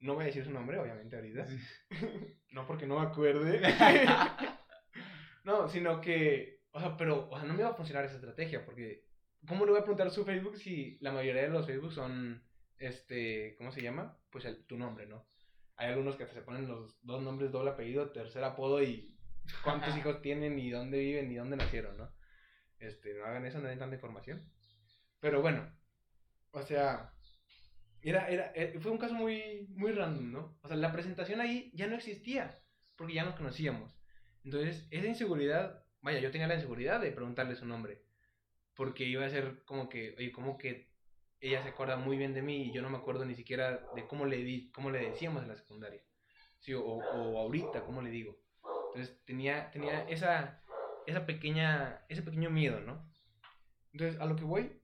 [0.00, 1.46] No voy a decir su nombre, obviamente, ahorita.
[2.50, 3.60] no porque no me acuerde.
[5.44, 8.64] no, sino que, o sea, pero, o sea, no me va a funcionar esa estrategia,
[8.64, 9.04] porque,
[9.46, 12.42] ¿cómo le voy a preguntar su Facebook si la mayoría de los Facebook son,
[12.82, 14.18] este, ¿cómo se llama?
[14.30, 15.24] Pues el, tu nombre, ¿no?
[15.76, 19.16] Hay algunos que se ponen los dos nombres, doble apellido, tercer apodo y
[19.62, 22.12] cuántos hijos tienen y dónde viven y dónde nacieron, ¿no?
[22.78, 24.42] Este, no hagan eso, no den tanta información.
[25.20, 25.72] Pero bueno,
[26.50, 27.14] o sea,
[28.02, 30.58] era, era, eh, fue un caso muy, muy random, ¿no?
[30.62, 32.60] O sea, la presentación ahí ya no existía,
[32.96, 33.96] porque ya nos conocíamos.
[34.42, 38.02] Entonces, esa inseguridad, vaya, yo tenía la inseguridad de preguntarle su nombre,
[38.74, 40.91] porque iba a ser como que, oye, como que
[41.42, 44.06] ella se acuerda muy bien de mí y yo no me acuerdo ni siquiera de
[44.08, 46.02] cómo le, di, cómo le decíamos en la secundaria,
[46.60, 48.38] sí, o, o ahorita, cómo le digo.
[48.94, 50.62] Entonces, tenía, tenía esa,
[51.06, 53.10] esa pequeña, ese pequeño miedo, ¿no?
[53.92, 54.82] Entonces, a lo que voy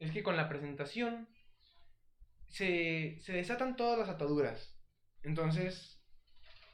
[0.00, 1.28] es que con la presentación
[2.48, 4.76] se, se desatan todas las ataduras.
[5.22, 6.02] Entonces,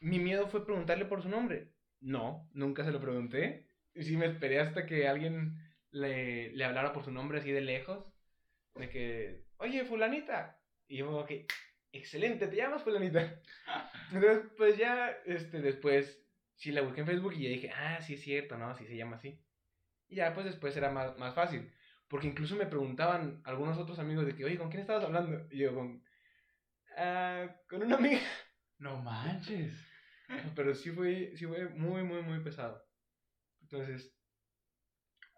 [0.00, 1.72] mi miedo fue preguntarle por su nombre.
[2.00, 3.68] No, nunca se lo pregunté.
[3.94, 5.58] Y sí me esperé hasta que alguien
[5.90, 8.06] le, le hablara por su nombre así de lejos.
[8.78, 10.60] De que, oye, fulanita.
[10.88, 11.30] Y yo, ok,
[11.92, 13.40] excelente, te llamas fulanita.
[14.12, 16.22] Entonces, pues ya, este, después,
[16.54, 18.74] sí la busqué en Facebook y ya dije, ah, sí es cierto, ¿no?
[18.76, 19.40] Sí se llama así.
[20.08, 21.72] Y ya, pues después era más, más fácil.
[22.08, 25.46] Porque incluso me preguntaban algunos otros amigos de que, oye, ¿con quién estabas hablando?
[25.50, 26.02] Y yo, con.
[26.96, 28.20] Uh, con una amiga.
[28.78, 29.74] No manches.
[30.54, 32.84] Pero sí fue, sí fue muy, muy, muy pesado.
[33.62, 34.15] Entonces.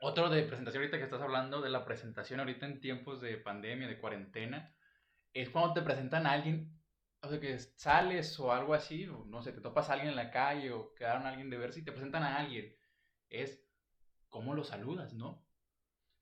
[0.00, 3.88] Otro de presentación ahorita que estás hablando, de la presentación ahorita en tiempos de pandemia,
[3.88, 4.74] de cuarentena,
[5.32, 6.72] es cuando te presentan a alguien,
[7.20, 10.16] o sea, que sales o algo así, o no sé, te topas a alguien en
[10.16, 12.76] la calle o quedaron a alguien de verse y te presentan a alguien.
[13.28, 13.64] Es
[14.28, 15.44] cómo lo saludas, ¿no?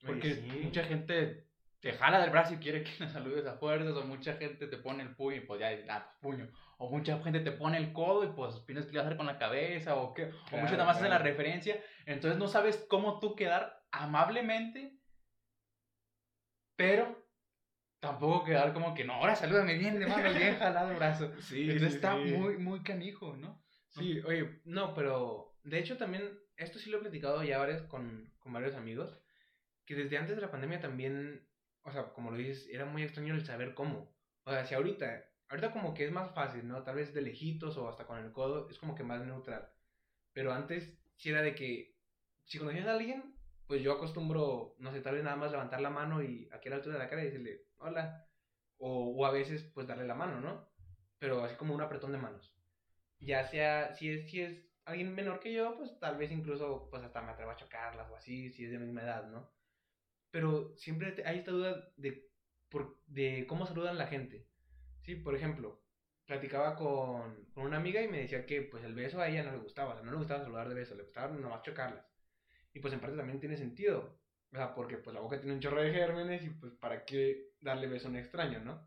[0.05, 1.45] Porque mucha gente
[1.87, 4.77] te jala del brazo y quiere que la saludes a fuerzas, o mucha gente te
[4.77, 6.51] pone el puño y pues ya, ah, pues puño.
[6.79, 9.94] O mucha gente te pone el codo y pues tienes que hacer con la cabeza,
[9.94, 10.33] o qué.
[10.51, 11.81] o muchos nada más hacen la referencia.
[12.05, 14.99] Entonces no sabes cómo tú quedar amablemente,
[16.75, 17.25] pero
[18.01, 21.33] tampoco quedar como que no, ahora salúdame bien de mano, bien jalado el brazo.
[21.40, 23.62] Sí, Entonces está muy, muy canijo, ¿no?
[23.90, 28.29] Sí, oye, no, pero de hecho también, esto sí lo he platicado ya varios con,
[28.40, 29.22] con varios amigos
[29.87, 31.46] que desde antes de la pandemia también,
[31.87, 34.12] o sea, como lo dices, era muy extraño el saber cómo.
[34.44, 36.83] O sea, si ahorita, ahorita como que es más fácil, ¿no?
[36.83, 39.70] Tal vez de lejitos o hasta con el codo, es como que más neutral.
[40.33, 41.96] Pero antes sí era de que,
[42.44, 45.90] si conocías a alguien, pues yo acostumbro, no sé, tal vez nada más levantar la
[45.90, 48.29] mano y aquí a la altura de la cara y decirle, hola.
[48.79, 50.68] O, o a veces, pues darle la mano, ¿no?
[51.18, 52.55] Pero así como un apretón de manos.
[53.20, 57.03] Ya sea, si es, si es alguien menor que yo, pues tal vez incluso, pues
[57.03, 59.56] hasta me atrevo a chocarlas o así, si es de misma edad, ¿no?
[60.37, 62.29] Pero siempre hay esta duda de,
[62.68, 64.46] por, de cómo saludan la gente.
[65.01, 65.83] Sí, por ejemplo,
[66.27, 69.53] platicaba con, con, una amiga y me decía que pues el beso a ella no
[69.53, 72.05] le gustaba, o sea, no le gustaba saludar de beso, le gustaba nomás chocarlas.
[72.75, 74.20] Y pues en parte también tiene sentido,
[74.53, 77.53] o sea, porque pues la boca tiene un chorro de gérmenes y pues para qué
[77.59, 78.87] darle beso a un extraño, ¿no?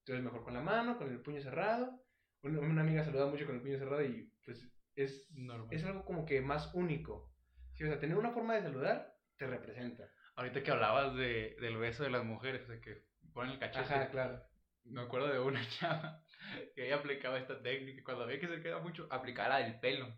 [0.00, 2.02] Entonces mejor con la mano, con el puño cerrado.
[2.42, 5.68] Una, una amiga saluda mucho con el puño cerrado y pues es, Normal.
[5.70, 7.32] es algo como que más único.
[7.74, 10.10] Sí, o sea, tener una forma de saludar te representa.
[10.38, 13.02] Ahorita que hablabas de, del beso de las mujeres, o sea, que
[13.34, 13.92] ponen el cachete.
[13.92, 14.40] Ajá, claro.
[14.84, 16.22] Me acuerdo de una chava
[16.76, 20.16] que ella aplicaba esta técnica y cuando ve que se queda mucho, aplicara el pelo.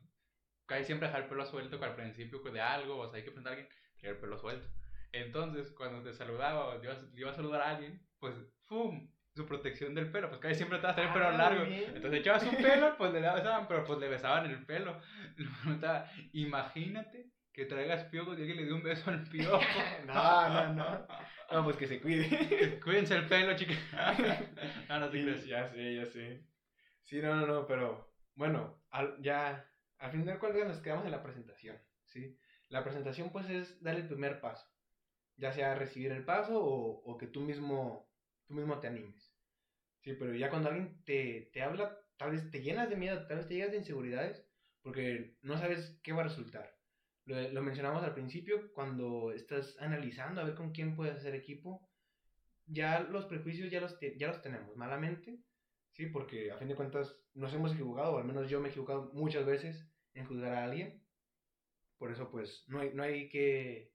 [0.67, 3.55] Casi siempre dejar el pelo suelto al principio de algo, o sea, hay que preguntar
[3.55, 4.69] a alguien, tener el pelo suelto.
[5.13, 6.83] Entonces, cuando te saludaba o
[7.15, 8.35] iba, a saludar a alguien, pues,
[8.67, 9.11] ¡fum!
[9.35, 11.65] Su protección del pelo, pues casi siempre te vas a el pelo ah, largo.
[11.65, 15.01] Entonces echabas un pelo, pues le besaban, pero pues le besaban el pelo.
[16.35, 19.61] Imagínate que traigas piojos y alguien le dio un beso al piojo.
[20.07, 21.07] no, no, no.
[21.53, 22.81] No, pues que se cuide.
[22.83, 23.77] Cuídense el pelo, chicas.
[24.89, 26.47] no, no te Ya sé, ya sé.
[27.05, 28.83] Sí, no, no, no, pero bueno,
[29.21, 29.69] ya,
[29.99, 32.35] al final cuentas nos quedamos en la presentación, ¿sí?
[32.71, 34.67] La presentación, pues, es dar el primer paso.
[35.37, 38.11] Ya sea recibir el paso o, o que tú mismo,
[38.47, 39.35] tú mismo te animes.
[40.01, 43.37] Sí, pero ya cuando alguien te, te habla, tal vez te llenas de miedo, tal
[43.37, 44.49] vez te llenas de inseguridades,
[44.81, 46.80] porque no sabes qué va a resultar.
[47.31, 51.89] Lo, mencionamos al principio, cuando estás analizando a ver con quién puedes hacer equipo,
[52.67, 55.39] ya los prejuicios ya los, ya los tenemos malamente,
[55.93, 56.07] ¿sí?
[56.07, 59.13] Porque a fin de cuentas nos hemos equivocado, o al menos yo me he equivocado
[59.13, 61.05] muchas veces en juzgar a alguien.
[61.99, 63.93] Por eso, pues, no hay, no hay, que,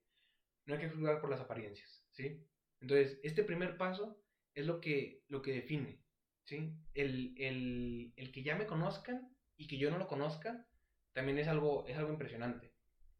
[0.64, 2.42] no hay que juzgar por las apariencias, ¿sí?
[2.80, 4.18] Entonces, este primer paso
[4.54, 6.00] es lo que, lo que define,
[6.44, 6.72] ¿sí?
[6.94, 10.66] El, el, el que ya me conozcan y que yo no lo conozca,
[11.12, 12.75] también es algo, es algo impresionante.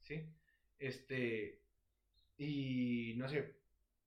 [0.07, 0.33] ¿Sí?
[0.79, 1.63] Este,
[2.37, 3.57] y no sé,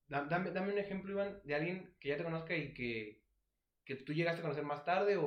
[0.07, 3.23] dame, dame un ejemplo, Iván, de alguien que ya te conozca y que,
[3.85, 5.25] que tú llegaste a conocer más tarde o,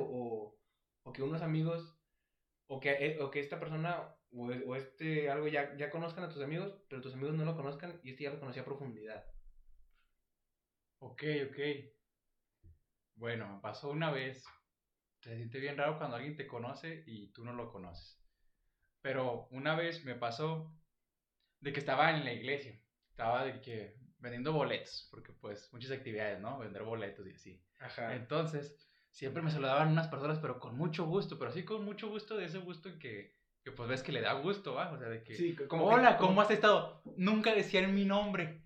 [1.03, 1.97] o, que unos amigos,
[2.67, 6.29] o que, eh, o que esta persona o, o, este algo ya, ya conozcan a
[6.29, 9.23] tus amigos, pero tus amigos no lo conozcan y este ya lo conocía a profundidad.
[10.99, 11.59] Ok, ok.
[13.15, 14.43] Bueno, pasó una vez.
[15.21, 18.22] Se siente bien raro cuando alguien te conoce y tú no lo conoces.
[19.03, 20.73] Pero una vez me pasó
[21.59, 26.39] de que estaba en la iglesia, estaba de que vendiendo boletos, porque pues muchas actividades,
[26.39, 26.57] ¿no?
[26.57, 27.61] Vender boletos y así.
[27.81, 28.15] Ajá.
[28.15, 32.37] Entonces, siempre me saludaban unas personas, pero con mucho gusto, pero sí con mucho gusto,
[32.37, 34.93] de ese gusto que, que pues ves que le da gusto, ¿va?
[34.93, 37.03] O sea, de que, sí, como hola, ¿cómo has estado?
[37.17, 38.63] Nunca decían mi nombre.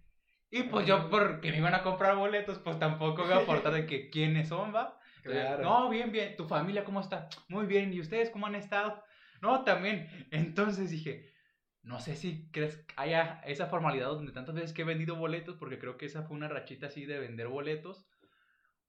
[0.51, 3.87] Y pues yo, porque me iban a comprar boletos, pues tampoco voy a aportar de
[3.87, 4.99] que quiénes son, ¿va?
[5.23, 5.61] Claro.
[5.61, 6.37] No, bien, bien.
[6.37, 7.27] ¿Tu familia cómo está?
[7.49, 7.91] Muy bien.
[7.91, 9.03] ¿Y ustedes cómo han estado?
[9.41, 10.09] No, también.
[10.31, 11.33] Entonces dije,
[11.81, 15.55] no sé si crees que haya esa formalidad donde tantas veces que he vendido boletos,
[15.55, 18.05] porque creo que esa fue una rachita así de vender boletos,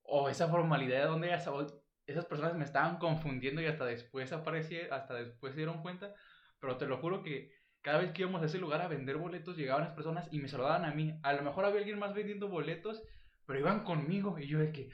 [0.02, 5.52] o esa formalidad donde esas personas me estaban confundiendo y hasta después aparecieron, hasta después
[5.52, 6.14] se dieron cuenta,
[6.58, 9.56] pero te lo juro que cada vez que íbamos a ese lugar a vender boletos
[9.56, 11.18] llegaban las personas y me saludaban a mí.
[11.22, 13.02] A lo mejor había alguien más vendiendo boletos,
[13.46, 14.90] pero iban conmigo y yo de que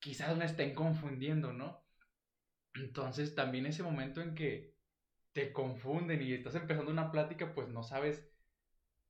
[0.00, 1.85] quizás me estén confundiendo, ¿no?
[2.76, 4.74] Entonces también ese momento en que
[5.32, 8.26] te confunden y estás empezando una plática, pues no sabes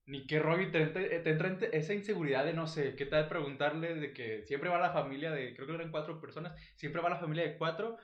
[0.06, 4.12] ni qué rollo y te, entra esa inseguridad de no sé, qué tal preguntarle de
[4.12, 7.44] que siempre va la familia de, creo que eran cuatro personas, siempre va la familia
[7.44, 7.96] de cuatro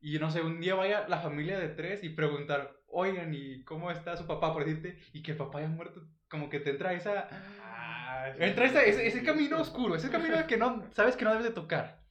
[0.00, 3.90] y no sé, un día vaya la familia de tres y preguntar, oigan, ¿y cómo
[3.90, 4.52] está su papá?
[4.52, 7.28] Por decirte, y que el papá haya muerto, como que te entra esa...
[7.32, 11.52] Ah, entra ese, ese camino oscuro, ese camino que no, sabes que no debes de
[11.52, 12.04] tocar.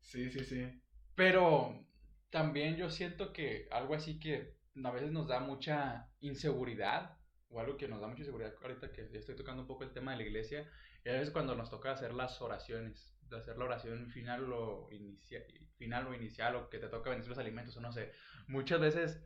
[0.00, 0.82] Sí, sí, sí.
[1.14, 1.86] Pero
[2.30, 7.76] también yo siento que algo así que a veces nos da mucha inseguridad, o algo
[7.76, 10.24] que nos da mucha inseguridad ahorita que estoy tocando un poco el tema de la
[10.24, 10.70] iglesia,
[11.04, 14.88] y a veces cuando nos toca hacer las oraciones, de hacer la oración final o,
[14.90, 15.42] inicia,
[15.76, 18.12] final o inicial, o que te toca bendecir los alimentos, o no sé,
[18.46, 19.22] muchas veces,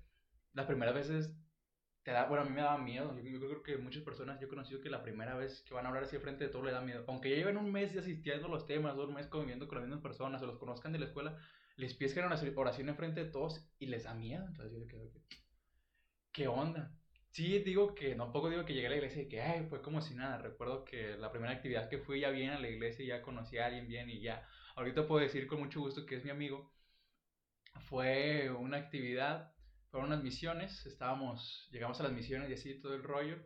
[0.52, 1.36] las primeras veces
[2.02, 3.18] te da, bueno, a mí me daba miedo.
[3.20, 5.88] Yo, creo que muchas personas, yo he conocido que la primera vez que van a
[5.88, 7.04] hablar así frente de todo le da miedo.
[7.08, 10.04] Aunque ya lleven un mes asistiendo a los temas, dos meses conviviendo con las mismas
[10.04, 11.36] personas, o los conozcan de la escuela,
[11.76, 14.46] les pides una oración enfrente de todos y les da miedo.
[14.46, 15.20] Entonces yo quedo que,
[16.32, 16.92] ¿qué onda?
[17.30, 19.82] Sí, digo que, no poco digo que llegué a la iglesia y que, ay, fue
[19.82, 20.38] como si nada.
[20.38, 23.58] Recuerdo que la primera actividad que fui ya bien a la iglesia y ya conocí
[23.58, 24.48] a alguien bien y ya.
[24.74, 26.72] Ahorita puedo decir con mucho gusto que es mi amigo.
[27.88, 29.52] Fue una actividad,
[29.90, 33.36] fueron unas misiones, estábamos, llegamos a las misiones y así todo el rollo.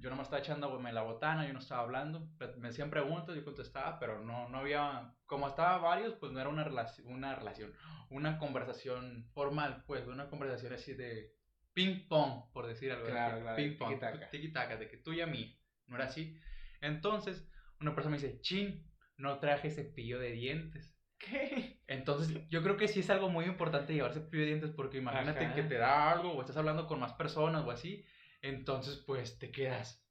[0.00, 3.98] Yo nomás estaba echando la botana, yo no estaba hablando, me hacían preguntas, yo contestaba,
[3.98, 7.72] pero no, no había, como estaba varios, pues no era una, relación, una relación,
[8.10, 11.34] una conversación formal, pues una conversación así de
[11.72, 13.06] ping pong, por decir algo.
[13.06, 13.98] Claro, claro, ping pong,
[14.30, 16.38] tiki -taka, de que tú y a mí, no era así.
[16.80, 17.48] Entonces,
[17.80, 20.96] una persona me dice, chin, no traje cepillo de dientes.
[21.18, 21.80] ¿Qué?
[21.88, 25.52] Entonces, yo creo que sí es algo muy importante llevar cepillo de dientes porque imagínate
[25.54, 28.04] que te da algo o estás hablando con más personas o así
[28.42, 30.04] entonces, pues te quedas,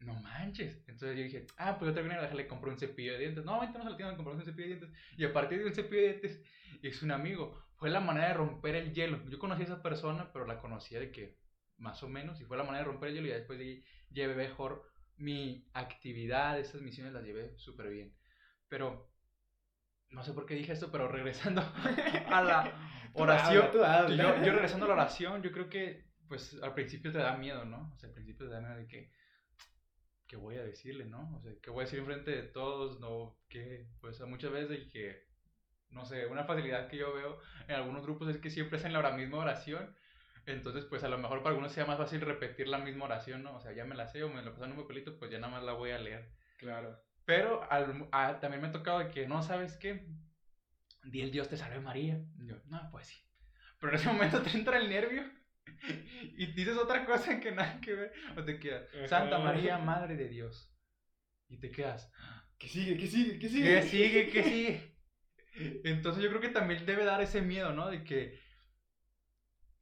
[0.00, 0.82] no manches.
[0.86, 3.44] Entonces yo dije, ah, pues yo terminé de le compré un cepillo de dientes.
[3.44, 4.98] No, vente, a la tienda, me compré un cepillo de dientes.
[5.16, 6.42] Y a partir de un cepillo de dientes,
[6.82, 7.62] es un amigo.
[7.76, 9.22] Fue la manera de romper el hielo.
[9.28, 11.38] Yo conocí a esa persona, pero la conocía de que,
[11.76, 13.28] más o menos, y fue la manera de romper el hielo.
[13.28, 14.84] Y después de llevé mejor
[15.16, 18.14] mi actividad, esas misiones las llevé súper bien.
[18.68, 19.10] Pero,
[20.10, 21.62] no sé por qué dije esto, pero regresando
[22.30, 23.70] a la oración.
[23.72, 27.64] Yo, yo regresando a la oración, yo creo que pues al principio te da miedo,
[27.64, 27.92] ¿no?
[27.94, 29.12] O sea, al principio te da miedo de que,
[30.26, 31.36] ¿qué voy a decirle, no?
[31.36, 33.00] O sea, ¿qué voy a decir enfrente de todos?
[33.00, 35.26] No, que, pues muchas veces que,
[35.90, 39.10] no sé, una facilidad que yo veo en algunos grupos es que siempre hacen la
[39.12, 39.94] misma oración.
[40.46, 43.56] Entonces, pues a lo mejor para algunos sea más fácil repetir la misma oración, ¿no?
[43.56, 45.52] O sea, ya me la sé o me la pasan un papelito, pues ya nada
[45.52, 46.30] más la voy a leer.
[46.58, 47.00] Claro.
[47.24, 48.08] Pero al,
[48.40, 50.06] también me ha tocado de que, no, ¿sabes qué?
[51.02, 52.20] Di el Dios te salve María.
[52.38, 53.16] yo, no, pues sí.
[53.80, 55.24] Pero en ese momento te entra el nervio
[56.36, 60.28] y dices otra cosa que nada que ver, o te quedas, Santa María, Madre de
[60.28, 60.72] Dios.
[61.48, 62.12] Y te quedas,
[62.58, 62.96] ¿qué sigue?
[62.96, 63.38] ¿Qué sigue?
[63.38, 63.80] ¿Qué sigue?
[63.80, 64.30] ¿Qué sigue?
[64.30, 64.96] ¿Qué sigue?
[65.84, 67.88] Entonces yo creo que también debe dar ese miedo, ¿no?
[67.88, 68.38] De que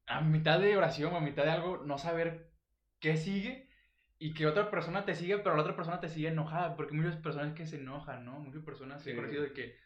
[0.07, 2.53] a mitad de oración o a mitad de algo no saber
[3.01, 3.69] qué sigue
[4.19, 7.17] y que otra persona te sigue, pero la otra persona te sigue enojada, porque muchas
[7.17, 8.39] personas que se enojan, ¿no?
[8.39, 9.77] Muchas personas se han conocido de que,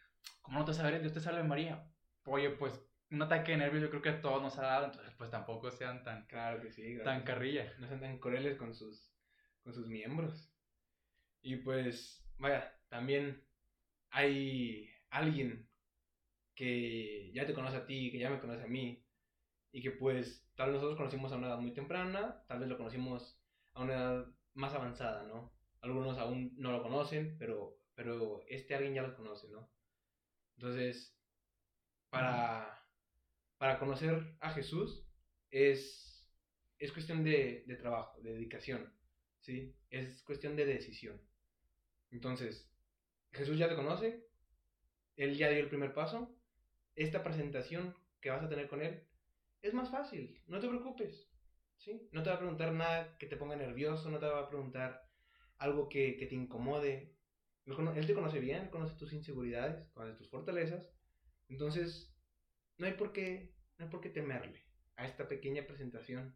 [0.41, 1.01] ¿cómo no te sabes?
[1.01, 1.89] Dios te salve María.
[2.25, 2.79] Oye, pues
[3.11, 5.71] un ataque de nervios yo creo que a todos nos ha dado, entonces pues tampoco
[5.71, 7.73] sean tan, claro que sí, tan carrilla.
[7.79, 9.11] No sean tan crueles con sus,
[9.63, 10.53] con sus miembros.
[11.41, 13.43] Y pues, vaya, también
[14.11, 15.67] hay alguien
[16.55, 19.03] que ya te conoce a ti, que ya me conoce a mí,
[19.71, 22.77] y que pues tal vez nosotros conocimos a una edad muy temprana, tal vez lo
[22.77, 23.39] conocimos
[23.73, 25.53] a una edad más avanzada, ¿no?
[25.81, 29.71] Algunos aún no lo conocen, pero, pero este alguien ya lo conoce, ¿no?
[30.57, 31.17] Entonces,
[32.09, 32.78] para
[33.59, 35.05] para conocer a Jesús
[35.51, 36.25] es,
[36.79, 38.91] es cuestión de, de, trabajo, de dedicación,
[39.41, 39.75] ¿sí?
[39.89, 41.21] Es cuestión de decisión.
[42.09, 42.71] Entonces,
[43.33, 44.25] Jesús ya te conoce,
[45.17, 46.33] Él ya dio el primer paso,
[46.95, 49.03] esta presentación que vas a tener con Él
[49.61, 51.29] es más fácil, no te preocupes,
[51.77, 52.07] ¿sí?
[52.13, 55.05] No te va a preguntar nada que te ponga nervioso, no te va a preguntar
[55.57, 57.13] algo que, que te incomode.
[57.65, 60.89] Él te conoce bien, conoce tus inseguridades, conoce tus fortalezas,
[61.49, 62.15] entonces
[62.79, 64.65] no hay por qué, no hay por qué temerle
[64.95, 66.35] a esta pequeña presentación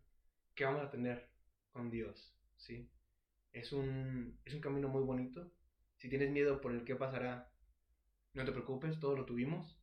[0.54, 1.30] que vamos a tener
[1.72, 2.92] con Dios, ¿sí?
[3.52, 5.52] Es un, es un camino muy bonito.
[5.98, 7.52] Si tienes miedo por el que pasará,
[8.34, 9.80] no te preocupes, todo lo tuvimos.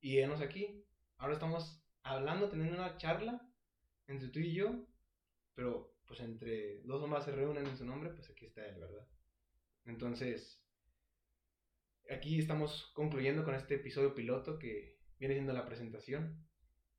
[0.00, 0.84] Y enos aquí.
[1.16, 3.40] Ahora estamos hablando, teniendo una charla
[4.06, 4.86] entre tú y yo,
[5.54, 8.78] pero pues entre dos o más se reúnen en su nombre, pues aquí está él,
[8.78, 9.08] ¿verdad?
[9.86, 10.62] Entonces,
[12.10, 16.44] aquí estamos concluyendo con este episodio piloto que viene siendo la presentación.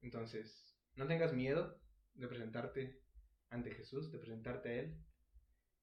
[0.02, 1.80] Entonces, no tengas miedo
[2.14, 3.02] de presentarte
[3.50, 4.98] ante Jesús, de presentarte a Él.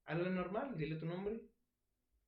[0.07, 1.41] Hazlo normal, dile tu nombre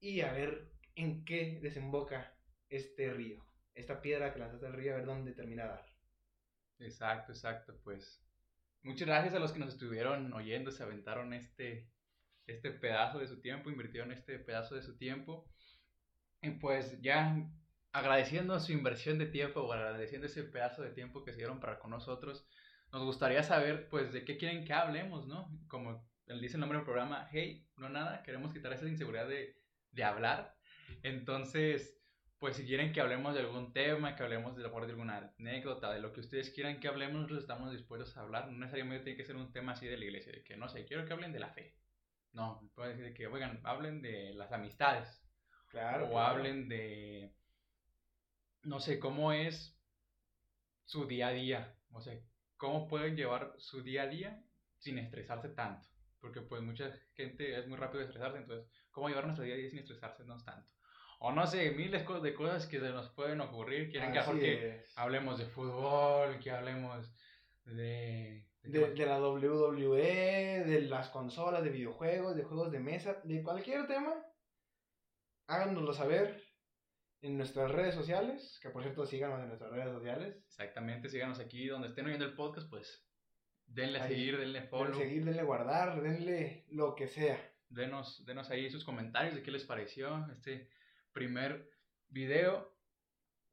[0.00, 2.36] y a ver en qué desemboca
[2.68, 5.86] este río, esta piedra que lanzaste al río, a ver dónde termina a dar.
[6.78, 8.20] Exacto, exacto, pues.
[8.82, 11.90] Muchas gracias a los que nos estuvieron oyendo, se aventaron este,
[12.46, 15.48] este pedazo de su tiempo, invirtieron este pedazo de su tiempo.
[16.42, 17.34] Y pues ya
[17.94, 21.78] agradeciendo su inversión de tiempo o agradeciendo ese pedazo de tiempo que se dieron para
[21.78, 22.44] con nosotros,
[22.92, 25.48] nos gustaría saber, pues, de qué quieren que hablemos, ¿no?
[25.68, 29.56] Como dice el nombre del programa, hey, no nada, queremos quitar esa inseguridad de,
[29.92, 30.56] de hablar.
[31.04, 31.96] Entonces,
[32.40, 36.00] pues, si quieren que hablemos de algún tema, que hablemos de, de alguna anécdota, de
[36.00, 38.50] lo que ustedes quieran que hablemos, nosotros estamos dispuestos a hablar.
[38.50, 40.84] No necesariamente tiene que ser un tema así de la iglesia, de que, no sé,
[40.84, 41.76] quiero que hablen de la fe.
[42.32, 45.24] No, puede decir que, oigan, hablen de las amistades.
[45.68, 46.08] Claro.
[46.08, 47.32] O hablen de
[48.64, 49.76] no sé, cómo es
[50.84, 52.18] su día a día, o sea,
[52.56, 54.42] cómo pueden llevar su día a día
[54.78, 55.88] sin estresarse tanto,
[56.20, 59.58] porque pues mucha gente es muy rápido de estresarse, entonces, ¿cómo llevar nuestro día a
[59.58, 60.70] día sin estresarse no tanto?
[61.20, 65.46] O no sé, miles de cosas que se nos pueden ocurrir, quieren que, hablemos de
[65.46, 67.10] fútbol, que hablemos
[67.64, 68.46] de...
[68.62, 73.86] De, de la WWE, de las consolas, de videojuegos, de juegos de mesa, de cualquier
[73.86, 74.14] tema,
[75.46, 76.43] háganoslo saber
[77.22, 80.36] en nuestras redes sociales, que por cierto síganos en nuestras redes sociales.
[80.46, 83.06] Exactamente, síganos aquí donde estén oyendo el podcast, pues
[83.66, 84.90] denle a seguir, denle follow.
[84.92, 87.38] Denle seguir, denle guardar, denle lo que sea.
[87.70, 90.68] denos, denos ahí sus comentarios de qué les pareció este
[91.12, 91.68] primer
[92.08, 92.72] video.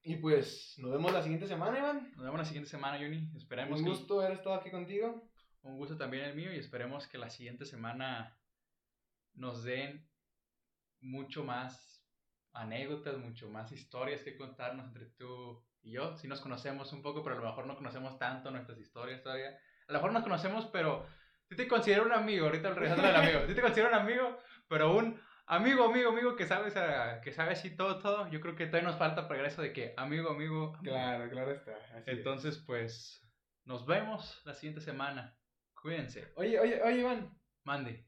[0.03, 2.11] Y pues nos vemos la siguiente semana, Iván.
[2.15, 3.31] Nos vemos la siguiente semana, Johnny.
[3.35, 5.27] Esperemos Un que- gusto haber estado aquí contigo.
[5.63, 8.35] un gusto también el mío y esperemos que la siguiente semana
[9.35, 10.09] nos den
[11.01, 12.00] mucho más
[12.53, 16.15] anécdotas, mucho más historias que contarnos entre tú y yo.
[16.17, 19.57] Si nos conocemos un poco, pero a lo mejor no conocemos tanto nuestras historias todavía.
[19.87, 21.05] A lo mejor nos conocemos, pero
[21.49, 24.37] sí te considero un amigo, ahorita regresando al amigo, sí te considero un amigo,
[24.67, 28.29] pero un amigo, amigo, amigo que sabes, ah, que sabe así todo, todo.
[28.29, 30.83] Yo creo que todavía nos falta para eso de que amigo, amigo, amigo.
[30.83, 31.73] Claro, claro está.
[31.95, 32.17] así es.
[32.17, 33.21] Entonces, pues,
[33.65, 35.35] nos vemos la siguiente semana.
[35.73, 36.31] Cuídense.
[36.35, 37.37] Oye, oye, oye, Iván.
[37.63, 38.05] Mande.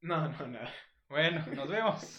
[0.00, 0.72] No, no, nada.
[1.08, 2.14] Bueno, nos vemos.